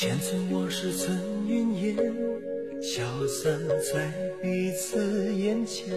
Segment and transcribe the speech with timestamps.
[0.00, 1.14] 前尘往事曾
[1.46, 1.94] 云烟，
[2.80, 3.52] 消散
[3.92, 4.10] 在
[4.40, 5.94] 彼此眼前。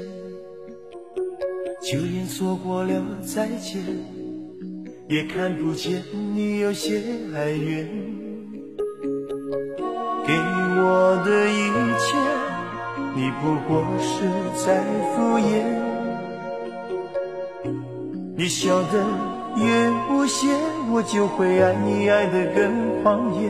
[1.81, 3.81] 就连说过了再见，
[5.07, 6.03] 也看不见
[6.35, 7.01] 你有些
[7.33, 7.87] 哀怨。
[10.27, 12.17] 给我的一切，
[13.15, 14.27] 你不过是
[14.65, 14.83] 在
[15.15, 15.63] 敷衍。
[18.35, 19.01] 你笑得
[19.55, 20.49] 越无邪，
[20.91, 23.49] 我就会爱你爱得更狂野。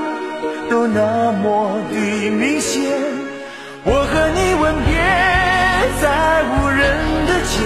[0.71, 1.95] 都那么的
[2.29, 2.89] 明显，
[3.83, 4.95] 我和你吻别
[5.99, 6.07] 在
[6.47, 6.79] 无人
[7.27, 7.59] 的街，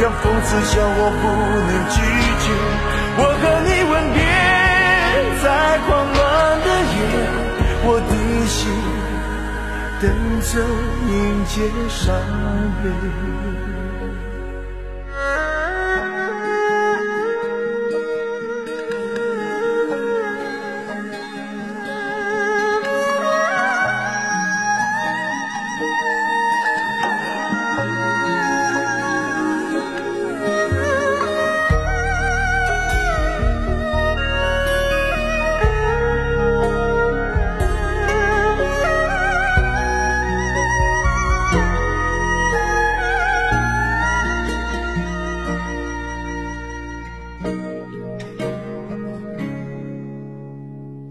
[0.00, 1.24] 让讽刺笑我不
[1.68, 1.96] 能拒
[2.40, 2.46] 绝。
[3.18, 4.18] 我和你吻别
[5.44, 5.44] 在
[5.86, 6.16] 狂乱
[6.64, 6.96] 的夜，
[7.84, 8.12] 我的
[8.48, 8.56] 心
[10.00, 10.04] 等
[10.40, 10.50] 着
[11.12, 11.54] 迎接
[11.90, 12.00] 伤
[12.82, 12.84] 悲。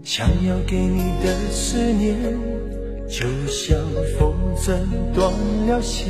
[0.06, 2.16] 想要给你的思念，
[3.08, 3.76] 就像
[4.16, 4.78] 风筝
[5.12, 5.32] 断
[5.66, 6.06] 了线，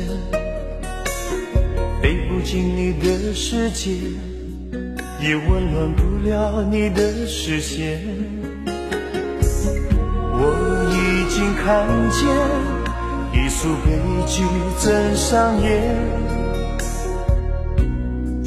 [1.99, 3.93] 飞不进你的世界，
[5.19, 7.99] 也温暖不了你的视线。
[10.39, 10.43] 我
[10.93, 12.29] 已经看见
[13.33, 13.97] 一出悲
[14.27, 14.43] 剧
[14.79, 16.36] 正上演。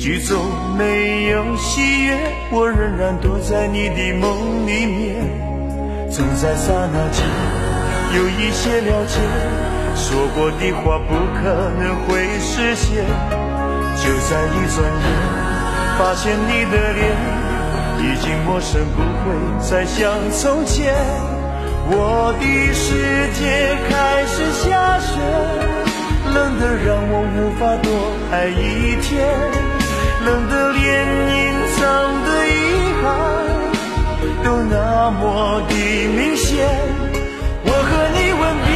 [0.01, 0.39] 剧中
[0.79, 2.17] 没有喜悦，
[2.51, 5.21] 我仍然躲在你的梦里面。
[6.11, 7.23] 总在刹那间
[8.17, 9.21] 有一些了解，
[9.95, 13.05] 说过的话不可能会实现。
[14.01, 15.05] 就在一转眼，
[15.99, 17.05] 发现你的脸
[18.01, 20.95] 已经陌生，不会再像从前。
[21.93, 25.21] 我的世界开始下雪，
[26.33, 27.93] 冷得让我无法多
[28.33, 29.29] 爱一天，
[30.31, 31.39] 冷得连隐
[31.75, 31.83] 藏
[32.25, 32.55] 的遗
[33.03, 33.05] 憾
[34.45, 35.75] 都那么的。
[36.07, 36.49] 明显，
[37.65, 38.71] 我和你吻别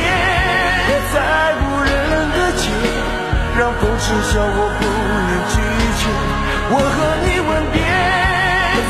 [1.14, 1.16] 在
[1.62, 1.94] 无人
[2.34, 2.62] 的街，
[3.56, 4.82] 让风痴笑我不
[5.28, 5.54] 能拒
[6.00, 6.03] 绝。
[6.70, 7.78] 我和你吻别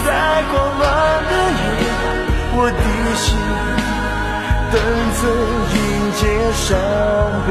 [0.06, 0.08] 在
[0.48, 0.82] 狂乱
[1.28, 1.84] 的夜，
[2.56, 2.82] 我的
[3.20, 3.26] 心
[4.72, 4.74] 等
[5.20, 5.22] 着
[5.74, 5.76] 迎
[6.16, 6.22] 接
[6.64, 6.64] 伤
[7.46, 7.50] 悲。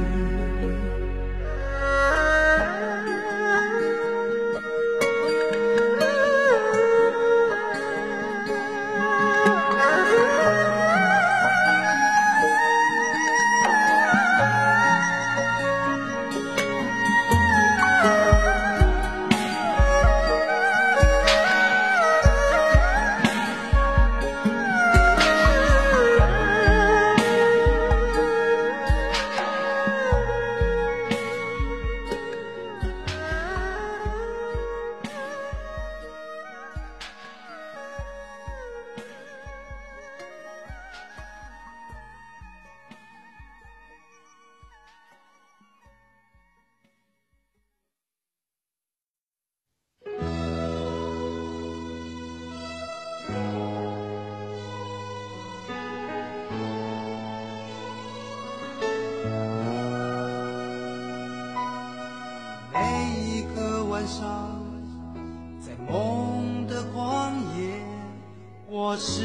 [68.91, 69.21] 我是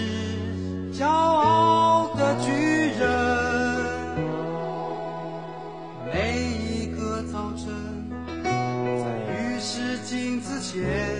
[0.92, 2.52] 骄傲的巨
[3.00, 3.02] 人
[6.06, 7.66] 每一个早晨
[8.30, 11.18] 在浴室镜子前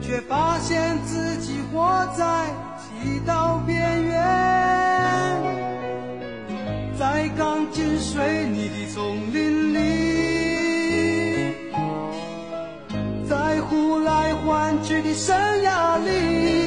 [0.00, 5.40] 却发现自己活在剃刀边缘。
[6.98, 11.54] 在钢筋水泥的丛林里
[13.28, 16.63] 在呼来唤去的生涯里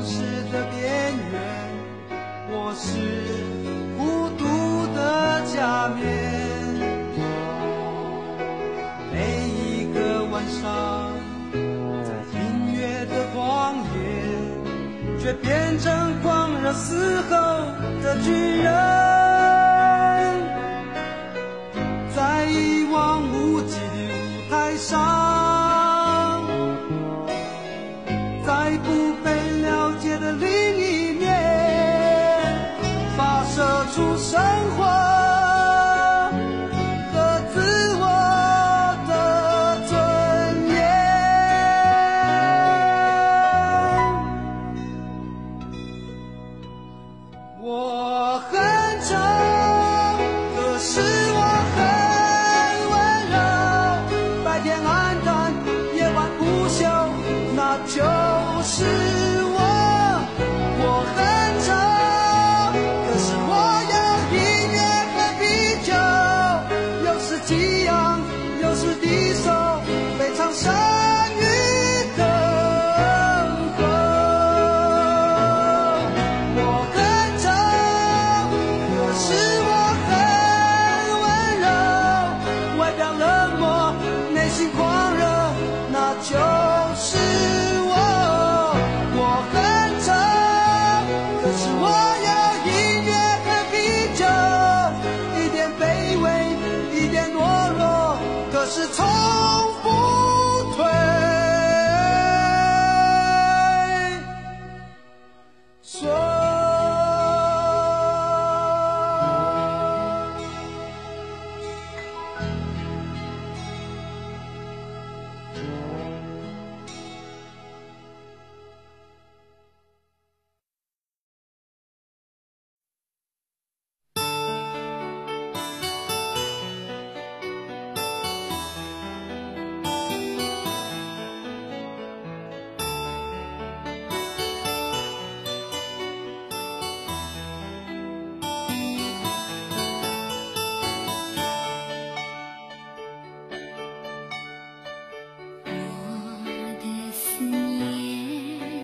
[0.00, 1.38] 城市的边缘
[2.48, 2.88] 我是
[3.98, 4.44] 孤独
[4.94, 6.00] 的假面
[9.12, 11.12] 每一个晚上
[12.02, 12.38] 在音
[12.72, 13.98] 乐的旷野
[15.18, 17.36] 却变成狂热嘶吼
[18.02, 18.72] 的巨人
[22.16, 23.76] 在一望无际
[24.08, 25.29] 的舞台上。
[33.92, 34.38] 出生
[34.76, 35.09] 活。
[69.40, 69.69] So